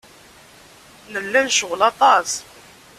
Nella 1.11 1.39
necɣel 1.45 1.81
aṭas. 1.91 2.29